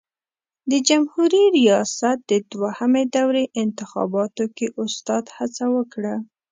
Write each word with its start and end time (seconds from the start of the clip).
د 0.71 0.73
جمهوري 0.87 1.43
ریاست 1.57 2.17
د 2.31 2.33
دوهمې 2.51 3.03
دورې 3.15 3.43
انتخاباتو 3.63 4.43
کې 4.55 4.67
استاد 4.83 5.25
هڅه 5.37 5.65
وکړه. 5.75 6.15